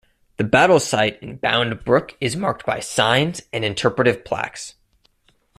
The 0.37 0.43
battle 0.43 0.79
site 0.79 1.21
in 1.21 1.35
Bound 1.37 1.85
Brook 1.85 2.17
is 2.19 2.35
marked 2.35 2.65
by 2.65 2.79
signs 2.79 3.43
and 3.53 3.63
interpretive 3.63 4.25
plaques. 4.25 4.73